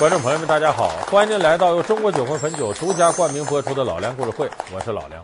[0.00, 0.88] 观众朋友们，大家好！
[1.10, 5.22] 欢迎您来到由中国酒魂汾酒独家冠名播出的《老梁故事会》，我是老梁。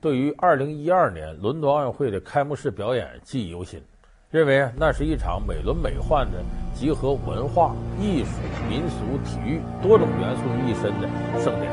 [0.00, 3.82] 对于2012年伦敦奥运会的开幕式表演记忆犹新，
[4.30, 6.38] 认为那是一场美轮美奂的
[6.72, 8.30] 集合文化、艺术、
[8.68, 11.08] 民俗、体育多种元素于一身的
[11.42, 11.72] 盛典。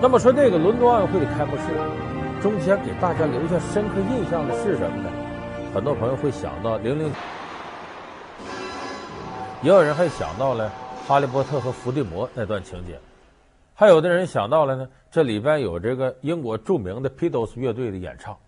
[0.00, 1.62] 那么说，这个伦敦奥运会的开幕式
[2.40, 5.10] 中间给大家留下深刻印象的是什么呢？
[5.74, 7.12] 很多朋友会想到零零，
[9.62, 10.70] 也有人还想到了。
[11.10, 12.96] 哈利波特和伏地魔那段情节，
[13.74, 18.38] 还有的人想到了呢，这里边有这个英国著名的 Beatles 乐队的演唱，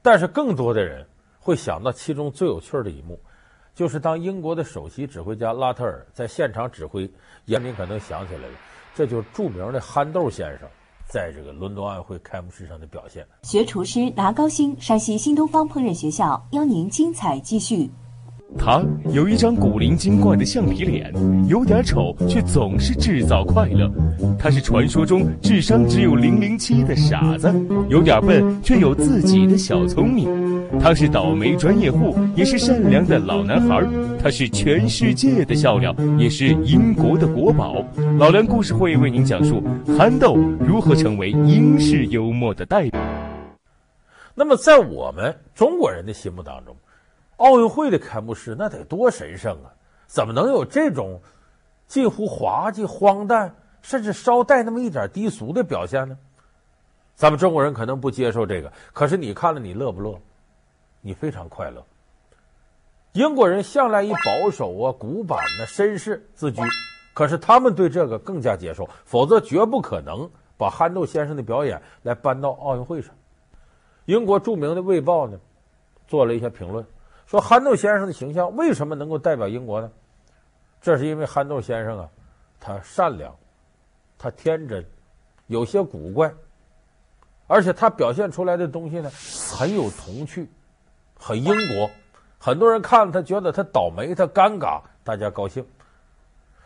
[0.00, 1.06] 但是更多的人
[1.38, 3.20] 会想到其中最有趣的一幕，
[3.74, 7.10] 就是当英国的首席指挥家拉特尔在现场指挥，
[7.44, 8.54] 人民可能想起来了，
[8.94, 10.66] 这就是著名的憨豆先生
[11.06, 13.22] 在这个伦敦奥运会开幕式上的表现。
[13.42, 17.90] 学厨师拿高薪，山西新东方烹饪学校邀您精彩继续。
[18.58, 21.12] 他有一张古灵精怪的橡皮脸，
[21.48, 23.90] 有点丑，却总是制造快乐。
[24.38, 27.52] 他是传说中智商只有零零七的傻子，
[27.88, 30.46] 有点笨，却有自己的小聪明。
[30.80, 33.84] 他是倒霉专业户，也是善良的老男孩。
[34.22, 37.84] 他是全世界的笑料，也是英国的国宝。
[38.18, 39.62] 老梁故事会为您讲述
[39.98, 43.00] 憨豆如何成为英式幽默的代表。
[44.34, 46.76] 那么，在我们中国人的心目当中，
[47.36, 49.72] 奥运会的开幕式那得多神圣啊！
[50.06, 51.20] 怎么能有这种
[51.86, 56.16] 近乎滑稽、荒诞，甚至稍带那么一点低俗的表现呢？
[57.14, 60.18] 咱们中国人可能不接受这个，可是你看了，你乐不乐？
[61.00, 61.84] 你非常快乐。
[63.12, 66.60] 英国人向来以保守啊、古板的绅士自居，
[67.14, 73.14] 可是他们对这个更加接受，否则绝不可能把憨豆先生的表演来搬到奥运会上。
[74.04, 75.38] 英国著名的《卫报》呢，
[76.06, 76.84] 做了一些评论。
[77.26, 79.90] 说憨豆先生的形象为什么能够代表英国呢？
[80.80, 82.08] 这是因为憨豆先生啊，
[82.60, 83.34] 他善良，
[84.16, 84.86] 他天真，
[85.48, 86.32] 有些古怪，
[87.48, 89.10] 而且他表现出来的东西呢，
[89.58, 90.48] 很有童趣，
[91.18, 91.90] 很英国。
[92.38, 95.66] 很多人看了他觉得他倒霉，他尴尬，大家高兴。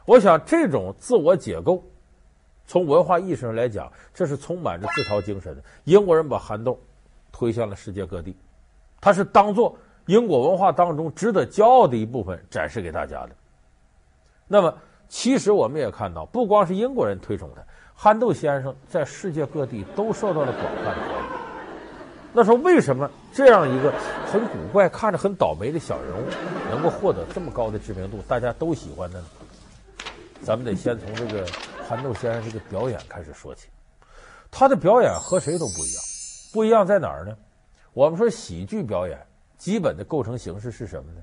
[0.05, 1.83] 我想这种自我解构，
[2.67, 5.63] 从文化意识上来讲，这是充满着自嘲精神的。
[5.85, 6.79] 英国人把憨豆
[7.33, 8.37] 推向了世界各地，
[9.01, 9.79] 他是当做。
[10.07, 13.31] 英国文化当中值得骄傲的一部分展示给大家的。
[14.49, 14.75] 那么，
[15.09, 17.63] 其实我们也看到，不光是英国人推崇他，
[17.95, 21.31] 憨豆先生在世界各地都受到了广泛的欢迎。
[22.33, 23.93] 那说为什么这样一个
[24.27, 26.25] 很古怪、看着很倒霉的小人物，
[26.71, 29.27] 能够获得这么高的知名度，大家都喜欢的呢？
[30.43, 31.47] 咱们得先从这个
[31.89, 33.69] 憨豆先生这个表演开始说起。
[34.51, 36.03] 他的表演和谁都不一样，
[36.53, 37.37] 不一样在哪儿呢？
[37.93, 39.19] 我们说喜剧表演。
[39.61, 41.21] 基本的构成形式是什么呢？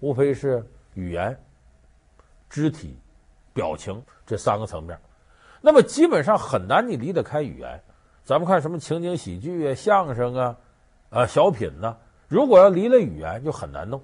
[0.00, 0.64] 无非是
[0.94, 1.38] 语言、
[2.48, 2.98] 肢体、
[3.52, 4.98] 表情这三个层面。
[5.60, 7.78] 那么基本上很难你离得开语言。
[8.24, 10.56] 咱们看什么情景喜剧啊、相声啊、
[11.10, 11.94] 啊小品呐、
[12.26, 14.02] 如果要离了语言就很难弄。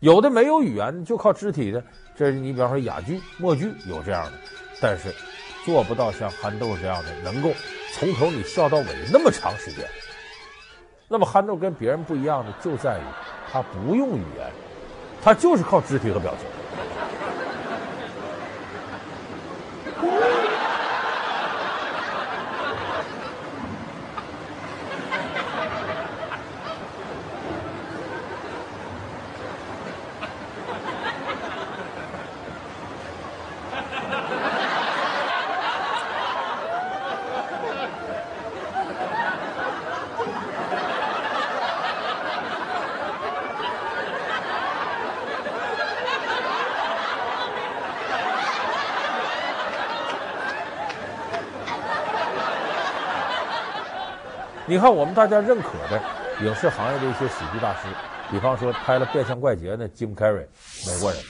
[0.00, 1.84] 有的没有语言就靠肢体的，
[2.16, 4.38] 这是你比方说哑剧、默剧有这样的，
[4.80, 5.14] 但是
[5.64, 7.52] 做不到像憨豆这样的，能够
[7.94, 9.86] 从头你笑到尾那么长时间。
[11.12, 13.02] 那么憨豆跟别人不一样的就在于，
[13.50, 14.46] 他不用语言，
[15.20, 16.46] 他就是靠肢体和表情。
[54.70, 56.00] 你看，我们大家认可的
[56.44, 57.88] 影视行业的一些喜剧大师，
[58.30, 60.46] 比方说拍了《变相怪杰》的 Jim Carrey，
[60.86, 61.20] 美国人，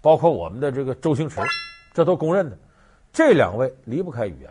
[0.00, 1.40] 包括我们的这个周星驰，
[1.92, 2.56] 这都公认的。
[3.12, 4.48] 这两位离不开语言。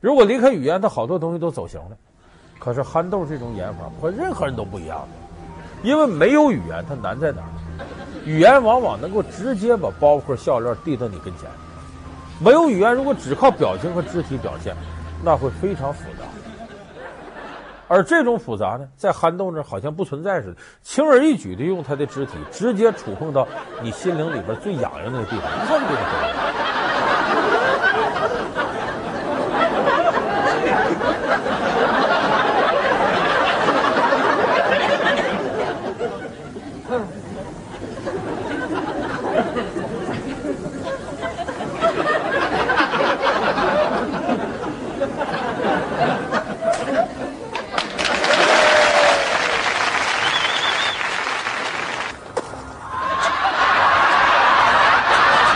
[0.00, 1.98] 如果离开语言，他好多东西都走形了。
[2.58, 5.06] 可是憨豆这种演法和任何人都不一样，
[5.82, 7.84] 因为没有语言，它难在哪儿？
[8.24, 11.50] 语言往往能够直接把包袱、笑料递到你跟前。
[12.40, 14.74] 没有语言，如果只靠表情和肢体表现，
[15.22, 16.24] 那会非常复杂。
[17.88, 23.46] 而这种复杂呢，在憨豆那好像不存在似的，轻而易举的用他的肢体直接触碰到
[23.80, 26.34] 你心灵里边最痒痒的地方，一下就给他回来。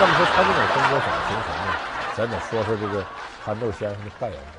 [0.03, 1.69] 那么说他这种风格怎么形成呢？
[2.17, 3.05] 咱得说说这个
[3.41, 4.58] 憨豆先生的扮演者，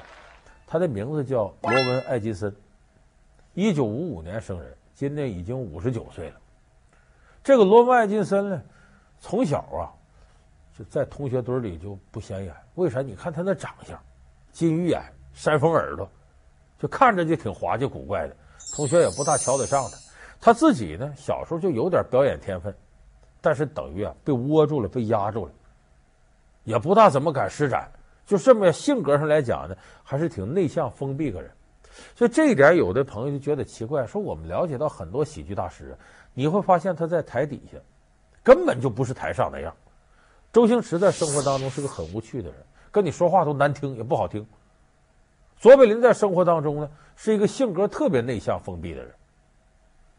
[0.65, 2.55] 他的名字叫罗文·艾金森，
[3.53, 6.35] 一九五五年生人，今年已经五十九岁了。
[7.43, 8.61] 这个罗文·艾金森呢，
[9.19, 9.91] 从小啊
[10.79, 13.01] 就在同学堆里就不显眼，为啥？
[13.01, 14.01] 你看他那长相，
[14.53, 15.03] 金鱼眼、
[15.33, 16.09] 山凤耳朵，
[16.79, 18.33] 就看着就挺滑稽古怪的，
[18.73, 19.97] 同学也不大瞧得上他。
[20.39, 22.73] 他自己呢，小时候就有点表演天分，
[23.41, 25.51] 但是等于啊被窝住了，被压住了，
[26.63, 27.91] 也不大怎么敢施展。
[28.25, 31.51] 就这么性格上来讲呢，还是挺内向封闭个人。
[32.15, 35.97] 所以这一点，有的朋友就觉得奇怪，说我们了解到很多喜剧大师，
[36.33, 37.77] 你会发现他在台底下
[38.41, 39.75] 根本就不是台上那样。
[40.53, 42.57] 周星驰在生活当中是个很无趣的人，
[42.91, 44.45] 跟你说话都难听，也不好听。
[45.59, 49.13] 卓别林在生活当中呢，是一个性格特别内向封闭的人。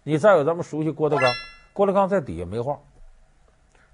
[0.02, 1.30] 你再有咱们熟悉郭德纲，
[1.72, 2.78] 郭德纲在底下没话。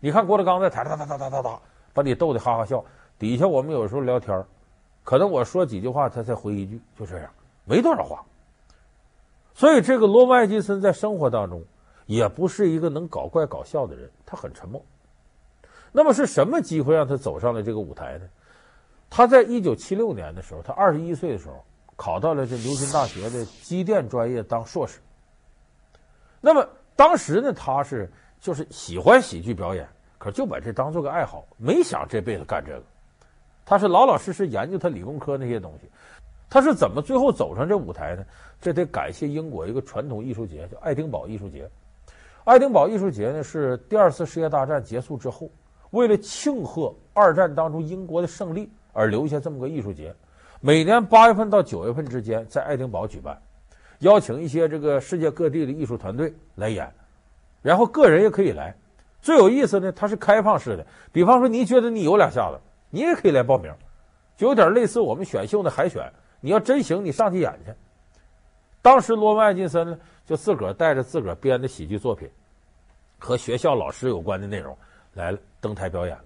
[0.01, 1.61] 你看郭德纲在台上哒哒哒哒哒哒，
[1.99, 2.85] 把你逗得哈哈笑。
[3.19, 4.45] 底下我们有时候聊天，
[5.03, 7.29] 可能我说几句话，他才回一句，就这样，
[7.65, 8.25] 没多少话。
[9.55, 11.65] 所以这个罗曼·艾金森在生活当中
[12.07, 14.81] 也不是一个能搞怪搞笑的人，他很沉默。
[15.91, 18.29] 那么是什么机会让他走上了这个舞台呢？
[19.11, 21.65] 他在一九七六年的时候，他二十一岁的时候，
[21.97, 25.01] 考到了这牛津大学的机电专业当硕士。
[26.41, 28.09] 那么当时呢，他是
[28.39, 29.89] 就是喜欢喜剧表演，
[30.29, 32.83] 可就把这当做个爱好，没想这辈子干这个。
[33.65, 35.89] 他是老老实实研究他理工科那些东西。
[36.51, 38.23] 他是怎么最后走上这舞台呢？
[38.61, 41.67] 这得感谢英国一个传统艺术节，叫爱丁堡艺术节。
[42.45, 45.49] 爱丁堡艺术节呢，是第二次世界大战结束之后，
[45.91, 50.15] 为了庆贺二战当中英国的胜利而留下这么个艺术节，
[50.61, 53.41] 每年八月份到九月份之间在爱丁堡举办。
[54.01, 56.91] 邀请一些这个世界各地的艺术团队来演，
[57.63, 58.75] 然后个人也可以来。
[59.21, 60.87] 最有意思呢，它是开放式的。
[61.13, 62.61] 比方说，你觉得你有两下子，
[62.91, 63.73] 你也可以来报名，
[64.37, 66.13] 就有点类似我们选秀的海选。
[66.41, 67.73] 你要真行，你上去演去。
[68.81, 72.29] 当时罗文·艾金森呢，就自个儿带着自个儿编的喜剧作品，
[73.19, 74.77] 和学校老师有关的内容
[75.15, 76.17] 来了登台表演。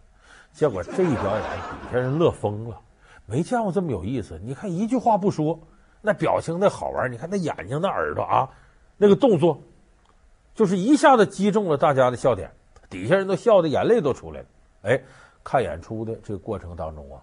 [0.53, 2.79] 结果这一表演，底下人乐疯了，
[3.27, 4.39] 没见过这么有意思。
[4.43, 5.59] 你看一句话不说。
[6.05, 8.51] 那表情那好玩，你看那眼睛那耳朵啊，
[8.97, 9.63] 那个动作，
[10.53, 12.51] 就是一下子击中了大家的笑点，
[12.93, 14.47] 底下人都笑得眼泪都出来了。
[14.83, 15.03] 哎，
[15.43, 17.23] 看演出的这个过程当中啊，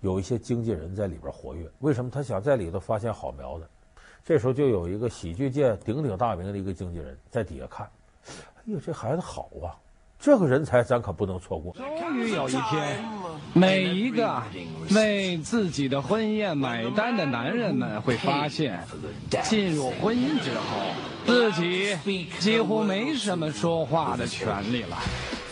[0.00, 1.70] 有一些经纪人在里边活跃。
[1.80, 2.10] 为什么？
[2.10, 3.68] 他想在里头发现好苗子。
[4.24, 7.86] 这时候就有一个喜剧界鼎鼎大名的一个经纪人在底下看，
[8.26, 9.76] 哎呦，这孩子好啊！
[10.18, 11.74] 这个人才咱可不能错过。
[11.74, 13.04] 终于有一天，
[13.56, 14.42] 每一个
[14.90, 18.82] 为自己的婚宴买单的男人们会发现，
[19.44, 20.92] 进入婚姻之后，
[21.24, 21.94] 自己
[22.40, 24.96] 几乎没什么说话的权利了。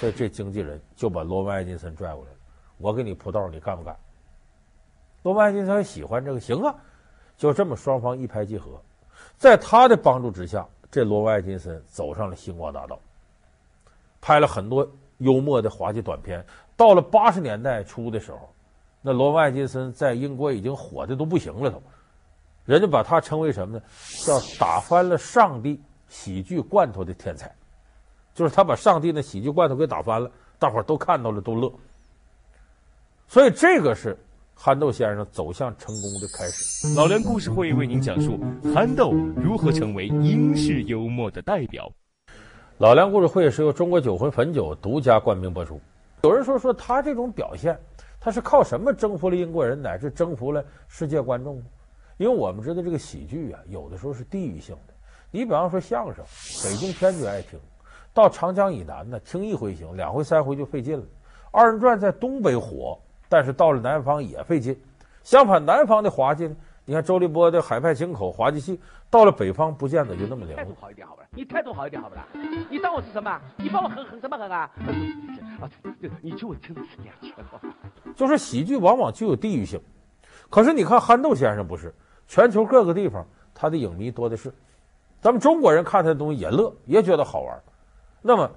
[0.01, 2.37] 所以这经纪人就把罗曼·艾金森拽过来了，
[2.79, 3.97] 我给你铺道，你干不干？
[5.23, 6.75] 罗曼·艾金森喜欢这个，行啊，
[7.37, 8.83] 就这么双方一拍即合，
[9.37, 12.99] 在他的帮助之下，这罗曼·艾金森走上了星光大道。
[14.21, 14.89] 拍了很多
[15.23, 16.45] 幽默的滑稽短片。
[16.77, 18.53] 到了八十年代初的时候，
[19.01, 21.83] 那罗文·艾金森在英国已经火的都不行了，都，
[22.65, 23.83] 人家把他称为什么呢？
[24.25, 27.55] 叫打翻了上帝喜剧罐头的天才，
[28.35, 31.73] 就是他把上帝的喜剧罐头给打翻了，大伙儿都看到了都乐。
[33.29, 34.17] 所以这个是
[34.55, 36.95] 憨豆先生走向成功的开始。
[36.95, 38.39] 老梁故事会为您讲述
[38.75, 41.91] 憨豆如何成为英式幽默的代表。
[42.79, 45.79] 老梁故事会是由中国酒魂汾酒独家冠名播出。
[46.23, 47.79] 有人说说他这种表现，
[48.19, 51.63] 他是靠什么征服了英国人，乃至征服了世界观众？
[52.17, 54.95] 因为我们知道这个喜剧啊，有的时候是地域性的。
[55.31, 56.25] 你比方说相声，
[56.65, 57.61] 北京天津爱听，
[58.15, 61.05] 到长江以南呢，听一回行，两回三回就费劲了。
[61.51, 62.99] 二人转在东北火，
[63.29, 64.77] 但是到了南方也费劲。
[65.23, 66.57] 相反，南方的滑稽呢？
[66.85, 68.81] 你看周立波的《海派清口》滑稽戏，
[69.13, 70.57] 到了北方不见得就那么灵。
[70.57, 71.29] 态度好一点，好不啦？
[71.33, 72.27] 你态度好一点，好不啦？
[72.71, 73.39] 你当我是什么？
[73.59, 74.61] 你把我狠狠什么狠啊？
[75.61, 75.69] 啊，
[76.23, 77.35] 你就真的是两千
[78.17, 79.79] 就是喜剧往往具有地域性，
[80.49, 81.95] 可是你看憨豆先生不是，
[82.27, 84.51] 全球各个地方他的影迷多的是，
[85.21, 87.63] 咱们中国人看他的东西也乐，也觉得好玩。
[88.23, 88.51] 那么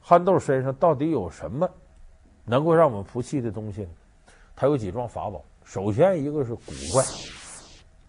[0.00, 1.68] 憨豆身上到底有什么
[2.46, 3.90] 能够让我们服气的东西呢？
[4.56, 5.44] 他有几桩法宝。
[5.64, 7.04] 首先一个是古怪。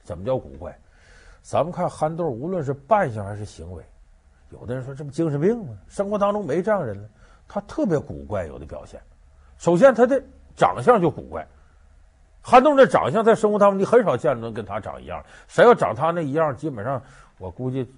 [0.02, 0.74] 怎么叫古怪？
[1.50, 3.84] 咱们看憨豆，无论是扮相还是行为，
[4.52, 5.76] 有的人说这不精神病吗？
[5.88, 7.10] 生活当中没这样人了，
[7.48, 9.02] 他特别古怪，有的表现。
[9.58, 10.22] 首先他的
[10.56, 11.44] 长相就古怪，
[12.40, 15.26] 憨豆的长相在生活当中你很少见能跟他长一样。
[15.48, 17.02] 谁要长他那一样，基本上
[17.40, 17.92] 我估计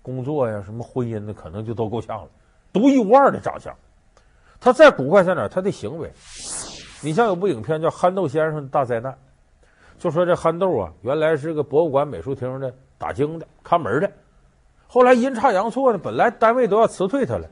[0.00, 2.30] 工作呀、什么婚姻的可能就都够呛了，
[2.72, 3.70] 独一无二的长相。
[4.58, 5.46] 他再古怪在哪？
[5.46, 6.10] 他的行为。
[7.02, 9.12] 你像有部影片叫《憨豆先生大灾难》，
[9.98, 14.10] 就说这憨豆啊，原来是个博物馆美术厅的打更的看门的，
[14.86, 17.48] 后来阴差阳错的，本来单位都要辞退他了，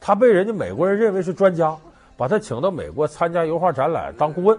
[0.00, 1.76] 他被人家美国人认为是专家，
[2.16, 4.58] 把他请到美国参加油画展览当顾问。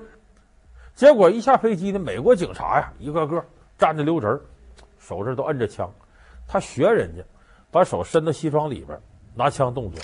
[0.96, 3.44] 结果一下飞机呢，美国警察呀，一个个
[3.78, 4.42] 站着溜直儿，
[4.98, 5.92] 手上都摁着枪，
[6.48, 7.22] 他学人家，
[7.70, 8.98] 把手伸到西装里边
[9.36, 10.02] 拿枪动作。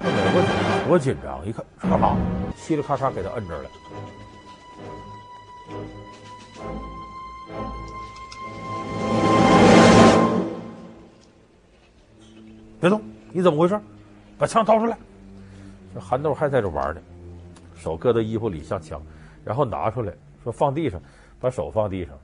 [0.00, 2.16] 那美国警察多紧张，一看干嘛？
[2.56, 3.68] 嘁哩咔嚓给他摁这儿了。
[12.84, 13.00] 别动！
[13.32, 13.80] 你怎么回事？
[14.36, 14.98] 把枪掏出来！
[15.94, 17.00] 这憨豆还在这玩呢，
[17.74, 19.00] 手搁到衣服里像枪，
[19.42, 20.12] 然后拿出来
[20.42, 21.00] 说放地上，
[21.40, 22.14] 把手放地上。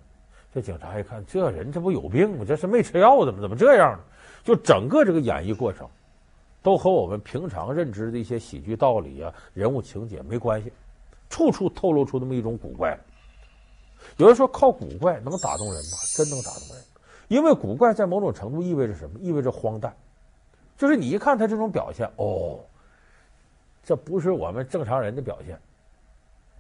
[0.53, 2.45] 这警察一看，这人这不有病吗？
[2.47, 3.39] 这是没吃药的吗？
[3.41, 4.01] 怎么这样呢？
[4.45, 5.89] 就整个这个演绎过程。
[6.63, 10.71] 都和我们平常认知的一些喜剧道理啊、人物情节没关系，
[11.31, 12.95] 处处透露出那么一种古怪。
[14.19, 15.97] 有人说靠古怪能打动人吗？
[16.15, 16.85] 真能打动人，
[17.29, 19.19] 因为古怪在某种程度意味着什么？
[19.21, 19.97] 意味着荒诞，
[20.81, 22.59] 就是你一看他这种表现，哦，
[23.83, 25.61] 这不是我们正常人的表现。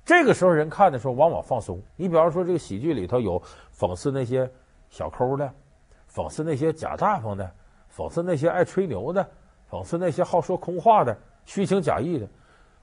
[0.04, 1.80] 这个时候人看的时候往往放松。
[1.96, 3.42] 你比方说这个喜剧里头有
[3.74, 4.46] 讽刺那些
[4.90, 5.50] 小抠的，
[6.12, 7.50] 讽刺那些假大方的，
[7.96, 9.26] 讽刺那些爱吹牛的。
[9.70, 12.28] 讽刺那些好说空话的、虚情假意的，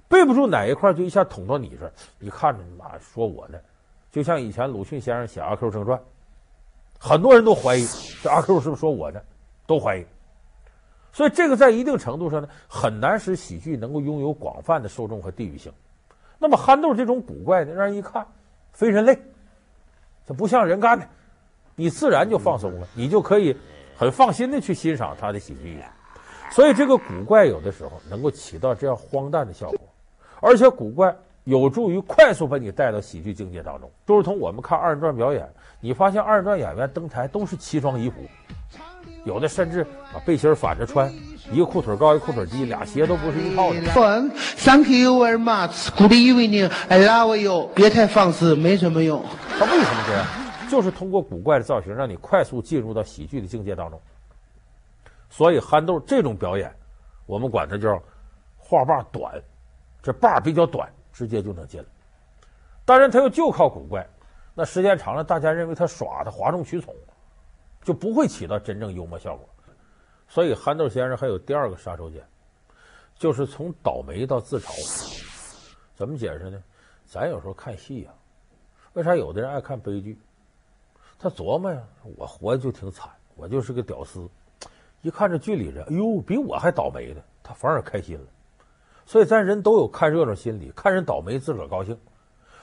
[0.07, 1.93] 背不住哪一块就一下捅到你这儿。
[2.17, 3.59] 你看着妈说我呢，
[4.09, 5.99] 就像以前鲁迅先生写《阿 Q 正传》，
[6.97, 7.85] 很多人都怀疑
[8.23, 9.21] 这阿 Q 是不是说我呢？
[9.67, 10.05] 都怀疑。
[11.11, 15.71] 所以这个在一定程度上呢，很难使喜剧能够拥有广泛的受众和地域性。
[16.39, 18.27] 那么憨豆这种古怪的，让人一看
[18.71, 19.17] 非人类，
[20.27, 21.07] 这不像人干的，
[21.75, 23.57] 你自然就放松了，你就可以
[23.95, 25.79] 很放心的去欣赏他的喜剧。
[26.51, 29.79] 所以这个古怪有的时候能够起到这样荒诞的效果，
[30.39, 33.91] 而且古怪有助于快速把你带到喜剧境界当中。
[34.05, 35.49] 就如同我们看二人转表演，
[35.81, 38.21] 你发现二人转演员登台都是奇装异服，
[39.25, 41.11] 有的甚至把背心反着穿，
[41.51, 43.81] 一个裤腿高一个裤腿低，俩鞋都不是一套的。
[44.57, 45.89] Thank you very much.
[45.97, 46.71] Good evening.
[46.89, 47.69] I love you.
[47.75, 49.23] 别太放肆，没什么用。
[49.59, 50.25] 他为什么这样？
[50.69, 53.99] 就是通过古怪的造型，让你快速进入到喜剧的境界当中。
[55.29, 56.73] 所以憨豆这种表演，
[57.25, 58.01] 我们管它叫
[58.57, 59.33] 话把短，
[60.01, 61.85] 这把比较短，直接就能进来。
[62.83, 64.05] 当然，他又就靠古怪，
[64.53, 66.93] 那时间长了，大家认为他耍的哗众取宠，
[67.87, 69.47] 就不会起到真正幽默效果。
[70.27, 72.21] 所以憨豆先生还有第二个杀手锏，
[73.15, 75.23] 就是从倒霉到自嘲。
[75.95, 76.61] 怎么解释呢？
[77.05, 78.11] 咱有时候看戏呀、
[78.91, 80.19] 为啥有的人爱看悲剧？
[81.17, 81.81] 他琢磨呀，
[82.17, 84.29] 我活的就挺惨，我就是个屌丝。
[85.01, 88.25] 一看这剧里人，哎呦，比我还倒霉的，他反而开心了。
[89.05, 91.97] 所以咱人都有看热闹心理，看人倒霉自个儿高兴。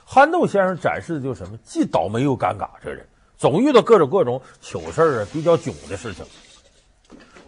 [0.05, 1.57] 憨豆先生展示的就是什么？
[1.63, 3.03] 既倒霉又尴尬，这人
[3.37, 6.25] 总遇到各种各种糗事儿啊，比较囧的事情。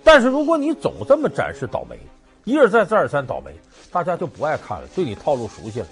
[0.04, 2.00] 但是如果你总这么展示倒霉，
[2.46, 3.54] 一而再再而三倒霉，
[3.92, 5.88] 大家就不爱看了，对你套路熟悉了。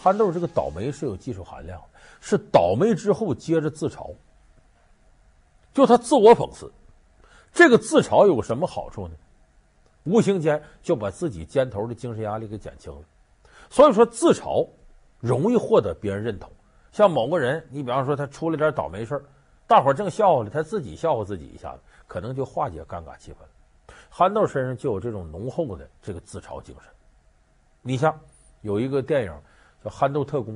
[0.00, 1.80] 憨豆这个倒霉是有技术含量，
[2.20, 4.14] 是倒霉之后接着自嘲，
[5.74, 6.72] 就他自我讽刺。
[7.52, 9.14] 这个自嘲有什么好处呢？
[10.04, 13.00] 无形间就把自己肩头的精神压力给减轻了。
[13.70, 14.68] 所以说，自嘲
[15.18, 16.48] 容易获得别人认同。
[16.96, 19.22] 像某个人，你比方说他出了点倒霉事儿，
[19.66, 23.94] 大伙儿正笑话呢，他自己笑话自己一下子，可能就化解尴尬气氛。
[24.08, 26.90] 憨豆身上就有这种浓厚的这个自嘲精神。
[27.82, 28.18] 你像
[28.62, 29.32] 有一个电影
[29.84, 30.54] 叫《憨豆特工》，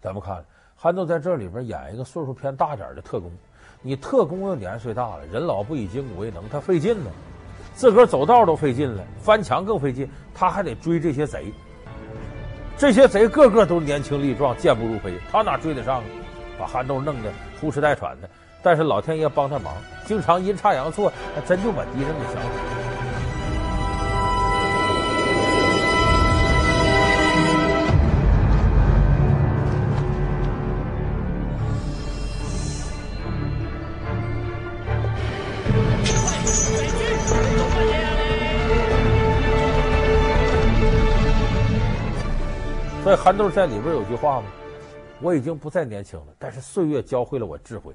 [0.00, 3.30] 咱们看憨豆在这里边演一个岁数偏大点的特工。
[3.82, 7.10] 你特工又年岁大了，人老不以筋骨为能，他费劲呢，
[7.72, 11.52] 自个儿走道都费劲了，翻墙更费劲，他还得追这些贼。
[12.78, 16.04] 这些贼个个都年轻力壮，健步如飞，他哪追得上啊？
[16.58, 17.30] 把憨豆弄得
[17.60, 18.28] 呼哧带喘的。
[18.62, 19.72] 但是老天爷帮他忙，
[20.04, 22.75] 经常阴差阳错，还真就把敌人给想死。
[43.06, 44.48] 所以憨豆在里边有句话吗？
[45.22, 47.94] 我已经不再年轻了，但是岁月教会了我智慧。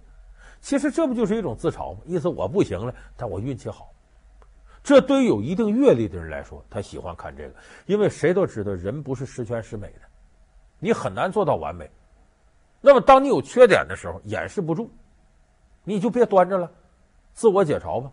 [0.61, 1.99] 其实这不就是一种自嘲吗？
[2.05, 3.91] 意思我不行了，但我运气好。
[4.81, 7.55] 这对于有一定阅历的人来说，他喜欢看这个，
[7.87, 9.99] 因为谁都知道人不是十全十美的，
[10.79, 11.91] 你很难做到完美。
[12.79, 14.89] 那么当你有缺点的时候，掩饰不住，
[15.83, 16.71] 你就别端着了，
[17.33, 18.09] 自我解嘲吧。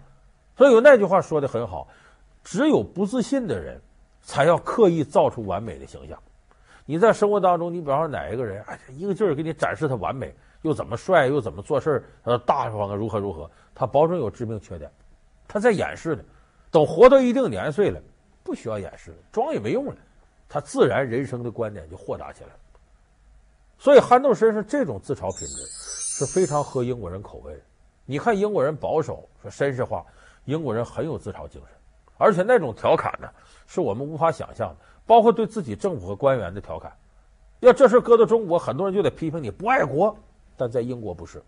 [0.57, 1.87] 所以有那句话说的很好：
[2.43, 3.81] 只有不自信的人
[4.21, 6.21] 才要刻意造出完美的形象。
[6.91, 14.91] 你在生活当中，你比方说哪一个人，哎，一个劲儿给你展示他完美，又怎么帅，又怎么做事他大方啊，如何如何，他保准有致命缺点，
[15.47, 16.25] 他在掩饰的。
[16.71, 18.01] 等活到一定年岁了，
[18.43, 19.97] 不需要掩饰了，装也没用了，
[20.49, 22.57] 他自然人生的观点就豁达起来了。
[23.77, 27.61] 所以憨豆身上这种自嘲品质是非常合英国人口味的。
[28.07, 30.03] 你看英国人保守说绅士话，
[30.47, 31.77] 英国人很有自嘲精神，
[32.17, 33.29] 而且那种调侃呢，
[33.67, 34.77] 是我们无法想象的。
[35.09, 36.93] 包括对自己政府和官员的调侃，
[37.61, 40.15] 要这事搁到中国，很多人就得批评你不爱国。
[40.55, 41.43] 但在英国不是，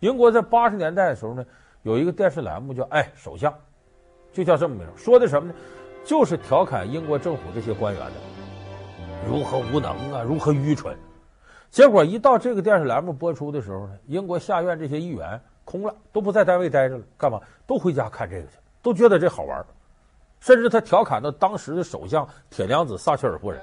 [0.00, 1.46] 英国在八十年代的时候呢，
[1.84, 3.52] 有一个电视栏目叫“哎，首相”，
[4.30, 5.54] 就叫这么名，说的什么呢？
[6.04, 8.12] 就是调侃英国政府这些官员的
[9.26, 10.94] 如何无能啊，如何愚蠢。
[11.70, 17.40] 结果一到这个电视栏目播出的时候呢，英国下院这些议员空了，都不在单位待着了，干嘛？
[17.66, 19.64] 都回家看这个去，都觉得这好玩。
[20.42, 23.62] 甚至他调侃到当时的首相铁娘子撒切尔夫人，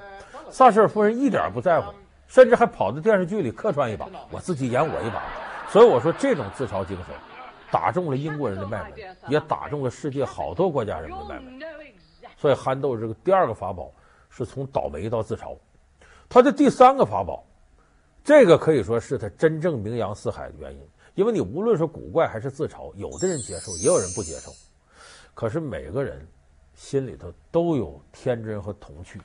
[0.50, 1.92] 撒切尔夫人一点不在乎，
[2.26, 5.22] 甚至还跑到电视剧里客串一把，我自己演我一把。
[5.68, 7.14] 所以我说这种自嘲精神，
[7.70, 8.92] 打中了英国人的脉门，
[9.28, 11.60] 也打中了世界好多国家人的脉门。
[12.38, 13.92] 所以憨豆这个第二个法宝
[14.30, 15.54] 是从倒霉到自嘲，
[16.30, 17.44] 他的第三个法宝，
[18.24, 20.80] 这个可以说是他真正名扬四海的原因。
[21.14, 24.50] 因为你无论是古怪还是自嘲，有的人接受，也有人不接受，
[25.34, 26.26] 可是每个人。
[26.80, 29.20] 心里头都有天真和童趣，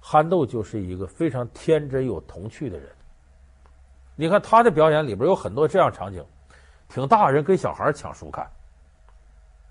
[0.00, 2.88] 憨豆就是一个非常天真有童趣的人。
[4.16, 6.24] 你看他的表演里边有很多这样场景，
[6.88, 8.50] 挺大人跟小孩抢书看，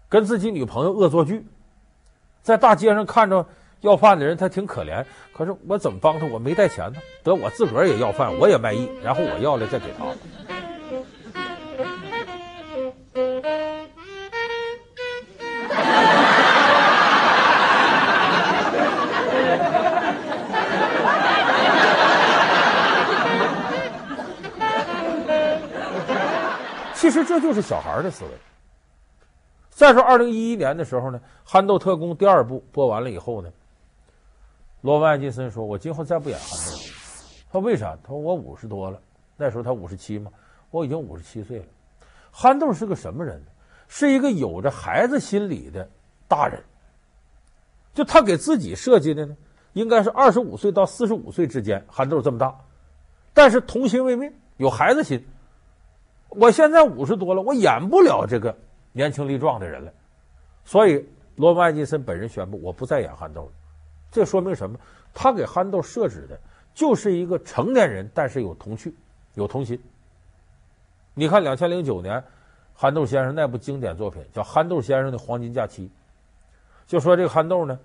[0.08, 1.44] 跟自己女朋友恶作剧，
[2.44, 3.44] 在大街上看着
[3.82, 5.04] 要饭的人，他挺可怜。
[5.34, 6.28] 可是我怎么帮他？
[6.28, 10.53] 我没带钱呢，得我自个儿也要饭，我也卖艺，然后我要了再给他。
[27.14, 28.32] 其实这就是小孩的思维。
[29.70, 33.52] 再说，二零一一年的时候呢，《憨豆特工》第二部播完了以后呢，
[34.82, 36.84] 罗文·艾金森说：“我今后再不演憨豆了。”
[37.54, 39.00] 他说：“为啥？”他说：“我五十多了，
[39.38, 40.32] 那时候他五十七嘛，
[40.72, 41.66] 我已经五十七岁了。”
[42.34, 43.46] 憨豆是个什么人呢？
[43.88, 45.88] 是一个有着孩子心理的
[46.28, 46.64] 大人。
[47.94, 49.38] 就他给自己设计的呢，
[49.74, 52.56] 应该是二十五岁到四十五岁之间，憨豆这么大，
[53.36, 55.24] 但是童心未泯，有孩子心。
[56.36, 58.56] 我现在五十多了，我演不了这个
[58.92, 59.92] 年轻力壮的人了，
[60.66, 63.52] 所以罗曼·艾金森本人宣布，我不再演憨豆了。
[64.12, 64.78] 这说明什么？
[65.14, 66.40] 他给憨豆设置的
[66.74, 68.96] 就是一个成年人，但是有童趣、
[69.36, 69.80] 有童心。
[71.14, 72.24] 你看，两千零九年
[72.74, 75.88] 憨豆先生那部经典作品叫《憨豆先生的黄金假期》，
[76.88, 77.80] 就说这个憨豆呢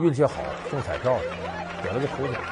[0.00, 1.20] 运气好，中彩票了，
[1.84, 2.42] 给了个头奖，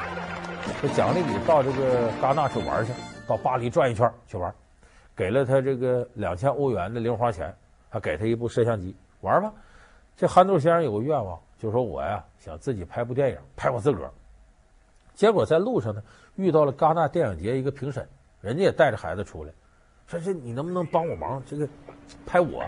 [0.81, 2.93] 这奖励你到这个戛纳去玩去，
[3.27, 4.53] 到巴黎转一圈去玩。
[5.21, 7.53] 给了他这个两千欧元的零花钱，
[7.91, 9.53] 还给他一部摄像机玩吧。
[10.17, 14.09] 这憨豆先生有个愿望，就说我呀想自己拍部电影，拍我自个儿。
[15.13, 16.01] 结果在路上呢
[16.37, 18.03] 遇到了戛纳电影节一个评审，
[18.41, 19.51] 人家也带着孩子出来，
[20.07, 21.39] 说这你能不能帮我忙？
[21.45, 21.69] 这个
[22.25, 22.63] 拍我？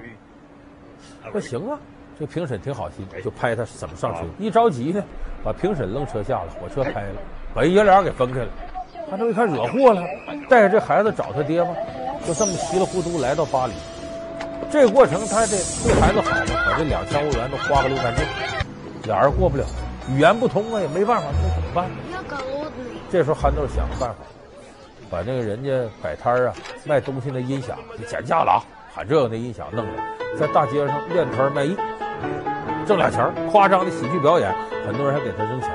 [1.32, 1.80] 说行啊，
[2.20, 4.28] 这评审挺好心，就拍他怎么上车。
[4.38, 5.04] 一着急呢，
[5.44, 7.20] 把评审扔车下了，火车开了，
[7.52, 8.50] 把爷俩给分开了。
[9.10, 10.04] 憨豆一看惹祸了，
[10.48, 11.76] 带着这孩子找他爹吗？
[12.26, 13.74] 就这么稀里糊涂来到巴黎，
[14.72, 18.26] 这个过程他还得对孩子好嘛，把这两千欧元都花个溜干净，
[19.04, 19.66] 俩人过不了，
[20.10, 21.90] 语言不通啊，也没办法，那怎么办？
[23.12, 24.16] 这时候憨豆想个办法，
[25.10, 25.70] 把那个人家
[26.02, 26.56] 摆摊儿啊
[26.86, 28.64] 卖东西那音响就减价了啊，
[28.96, 30.04] 喊这个那音响弄的，
[30.40, 31.76] 在大街上练摊卖艺，
[32.88, 34.50] 挣俩钱，夸张的喜剧表演，
[34.86, 35.70] 很多人还给他扔钱。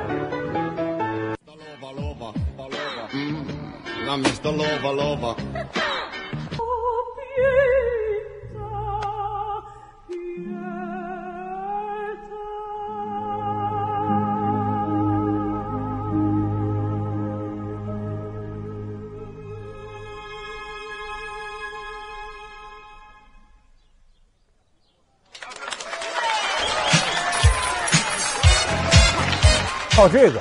[29.98, 30.40] 靠这个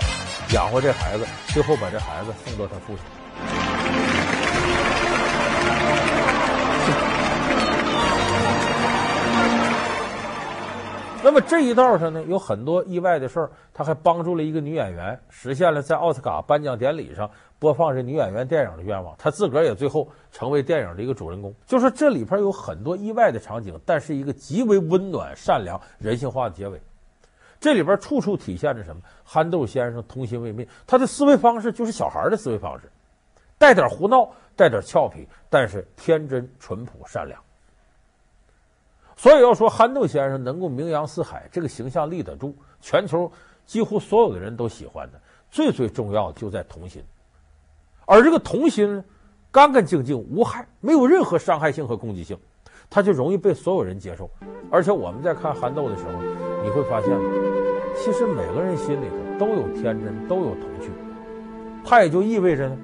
[0.53, 3.26] 养活这孩子，最后把这孩子送到他父亲。
[11.27, 19.13] 那么这一道上呢，有很多意外的事儿，他还帮助了一个女演员，实现了在奥斯卡颁奖典礼上播放这女演员电影的愿望。
[19.17, 21.53] 他自个儿也最后成为电影的一个主人公。
[21.65, 26.81] 就说这里边有很多意外的场景，但是一个极为温暖、善良、人性化的结尾。
[27.59, 29.01] 这里边处处体现着什么？
[29.25, 32.89] 憨豆先生童心未泯，他的思维方式就是小孩的思维方式，
[33.57, 37.37] 带点胡闹，带点俏皮，但是天真淳朴善良。
[39.17, 43.29] 所以要说憨豆先生能够名扬四海，这个形象立得住，全球
[43.65, 47.03] 几乎所有的人都喜欢的，最最重要的就在童心。
[48.05, 49.03] 而这个童心呢，
[49.51, 52.37] 干干净净无害，没有任何伤害性和攻击性，
[52.89, 54.29] 他就容易被所有人接受。
[54.69, 56.11] 而且我们在看憨豆的时候，
[56.63, 57.09] 你会发现，
[57.95, 60.91] 其实每个人心里头都有天真，都有童趣。
[61.83, 62.77] 他也就意味着呢，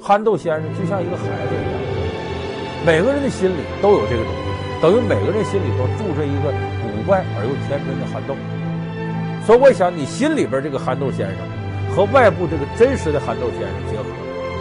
[0.00, 4.39] 憨豆先生就像一个孩子一样，每个人的心里都有这个东西，
[4.80, 6.50] 等于每个人心里头住着一个
[6.82, 8.34] 古怪而又天真的憨豆。
[9.46, 11.38] 所以我想，你心里边这个憨豆先生
[11.94, 14.04] 和外部这个真实的憨豆先生结合。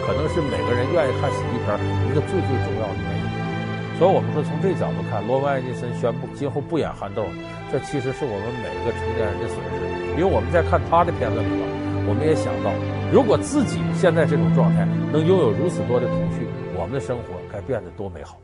[0.05, 1.77] 可能是每个人愿意看喜剧片
[2.09, 7.27] 一个最最重要的原因，所以我们说从这角度看，罗文·艾金森宣布今后不演憨豆，
[7.71, 10.17] 这其实是我们每一个成年人的损失。
[10.17, 12.73] 因为我们在看他的片子里头，我们也想到，
[13.13, 18.35] 如果自己现在这种状态能拥有如此多的童趣，我们的生活该变得多美好。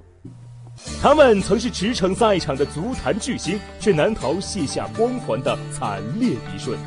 [1.02, 6.78] 他们曾是驰骋赛场的足坛巨星，却难逃卸下光环的惨烈一瞬。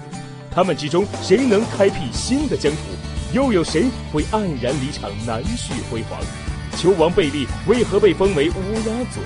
[0.50, 2.78] 他们之中，谁能开辟新的疆土？
[3.32, 6.18] 又有谁会黯然离场，难续辉煌？
[6.76, 8.54] 球王贝利为何被封为乌
[8.86, 9.22] 鸦嘴？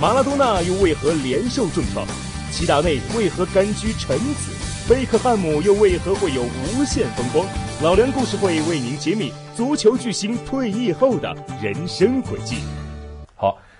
[0.00, 2.06] 马拉多纳又为何连受重创？
[2.50, 4.52] 齐达内为何甘居臣子？
[4.88, 7.46] 贝克汉姆又为何会有无限风光？
[7.82, 12.56] 老梁故事会为您揭秘足球巨星退役后的人生轨迹。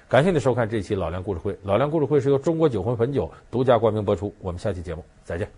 [0.07, 1.59] 感谢您收看这期老梁故事会。
[1.63, 4.33] 老梁故事会是由中国酒魂汾酒独家冠名播出。
[4.41, 5.49] 我们下期节目再见。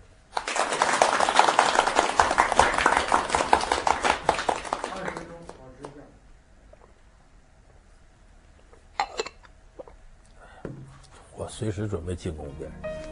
[11.35, 13.06] 我随时准备进攻别人。